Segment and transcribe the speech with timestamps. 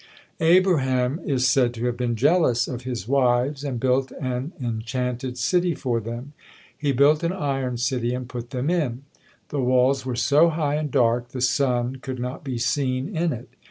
[0.39, 5.75] Abraham is said to have been jealous of his wives, and built an enchanted city
[5.75, 6.33] for them.
[6.75, 9.03] He built an iron city and put them in.
[9.49, 13.49] The walls were so high and dark, the sun could not be seen in it.